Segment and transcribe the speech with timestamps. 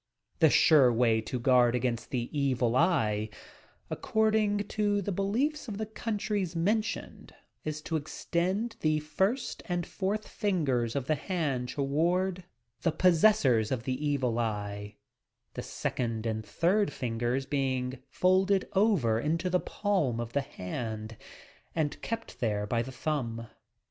[0.39, 3.29] The sure way to guard against the evil eye,—
[3.91, 7.35] according to the beliefs of the countries mentioned,—
[7.65, 12.45] is to extend the first and fourth fingers of the hand toward
[12.81, 14.95] the pos i 310 TOUB PSYCHIC POWERS sessors of the evil eye—
[15.53, 21.15] the second and third fingers being folded over into the palm of the hand
[21.75, 23.45] and kept there by the thumb.